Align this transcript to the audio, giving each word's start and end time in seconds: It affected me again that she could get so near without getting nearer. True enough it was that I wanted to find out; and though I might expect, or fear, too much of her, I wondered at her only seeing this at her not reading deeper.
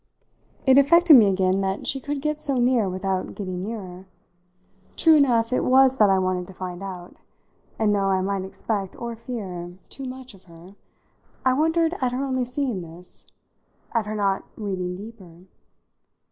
It 0.65 0.79
affected 0.79 1.15
me 1.15 1.27
again 1.27 1.61
that 1.61 1.85
she 1.85 1.99
could 1.99 2.23
get 2.23 2.41
so 2.41 2.57
near 2.57 2.89
without 2.89 3.35
getting 3.35 3.61
nearer. 3.61 4.07
True 4.97 5.13
enough 5.13 5.53
it 5.53 5.61
was 5.63 5.97
that 5.97 6.09
I 6.09 6.17
wanted 6.17 6.47
to 6.47 6.55
find 6.55 6.81
out; 6.81 7.17
and 7.77 7.93
though 7.93 8.09
I 8.09 8.19
might 8.21 8.43
expect, 8.43 8.95
or 8.99 9.15
fear, 9.15 9.77
too 9.89 10.05
much 10.05 10.33
of 10.33 10.45
her, 10.45 10.73
I 11.45 11.53
wondered 11.53 11.93
at 12.01 12.13
her 12.13 12.25
only 12.25 12.45
seeing 12.45 12.81
this 12.81 13.27
at 13.93 14.07
her 14.07 14.15
not 14.15 14.43
reading 14.57 14.95
deeper. 14.95 15.41